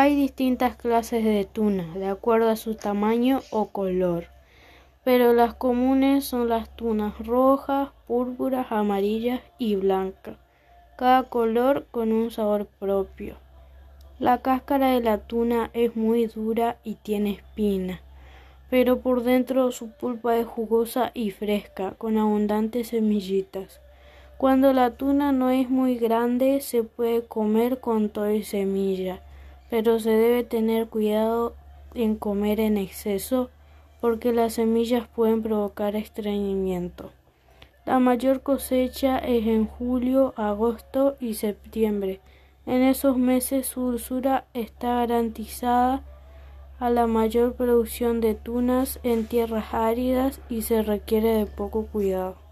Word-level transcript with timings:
Hay 0.00 0.14
distintas 0.14 0.76
clases 0.76 1.24
de 1.24 1.44
tuna, 1.44 1.92
de 1.94 2.06
acuerdo 2.06 2.50
a 2.50 2.54
su 2.54 2.76
tamaño 2.76 3.40
o 3.50 3.70
color, 3.70 4.26
pero 5.02 5.32
las 5.32 5.54
comunes 5.54 6.24
son 6.24 6.48
las 6.48 6.70
tunas 6.76 7.18
rojas, 7.18 7.88
púrpuras, 8.06 8.70
amarillas 8.70 9.40
y 9.58 9.74
blancas, 9.74 10.36
cada 10.96 11.24
color 11.24 11.88
con 11.90 12.12
un 12.12 12.30
sabor 12.30 12.66
propio. 12.78 13.38
La 14.20 14.38
cáscara 14.40 14.92
de 14.92 15.00
la 15.00 15.18
tuna 15.18 15.70
es 15.72 15.96
muy 15.96 16.26
dura 16.26 16.76
y 16.84 16.94
tiene 16.94 17.32
espina, 17.32 18.00
pero 18.70 19.00
por 19.00 19.24
dentro 19.24 19.72
su 19.72 19.90
pulpa 19.90 20.36
es 20.36 20.46
jugosa 20.46 21.10
y 21.12 21.32
fresca, 21.32 21.96
con 21.98 22.18
abundantes 22.18 22.90
semillitas. 22.90 23.80
Cuando 24.36 24.72
la 24.72 24.90
tuna 24.92 25.32
no 25.32 25.50
es 25.50 25.68
muy 25.68 25.96
grande, 25.96 26.60
se 26.60 26.84
puede 26.84 27.26
comer 27.26 27.80
con 27.80 28.10
todo 28.10 28.30
y 28.30 28.44
semilla 28.44 29.22
pero 29.70 30.00
se 30.00 30.10
debe 30.10 30.44
tener 30.44 30.88
cuidado 30.88 31.54
en 31.94 32.16
comer 32.16 32.60
en 32.60 32.76
exceso 32.76 33.50
porque 34.00 34.32
las 34.32 34.54
semillas 34.54 35.08
pueden 35.08 35.42
provocar 35.42 35.96
estreñimiento. 35.96 37.10
La 37.84 37.98
mayor 37.98 38.42
cosecha 38.42 39.18
es 39.18 39.46
en 39.46 39.66
julio, 39.66 40.34
agosto 40.36 41.16
y 41.20 41.34
septiembre. 41.34 42.20
En 42.66 42.82
esos 42.82 43.16
meses 43.16 43.66
su 43.66 43.80
dulzura 43.80 44.44
está 44.52 44.94
garantizada 44.96 46.02
a 46.78 46.90
la 46.90 47.06
mayor 47.06 47.54
producción 47.54 48.20
de 48.20 48.34
tunas 48.34 49.00
en 49.02 49.26
tierras 49.26 49.72
áridas 49.72 50.40
y 50.48 50.62
se 50.62 50.82
requiere 50.82 51.34
de 51.34 51.46
poco 51.46 51.86
cuidado. 51.86 52.47